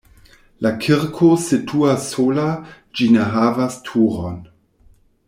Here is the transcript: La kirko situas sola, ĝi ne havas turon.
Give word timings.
La 0.65 0.69
kirko 0.85 1.27
situas 1.43 2.07
sola, 2.15 2.47
ĝi 3.01 3.11
ne 3.17 3.29
havas 3.37 3.77
turon. 3.91 4.41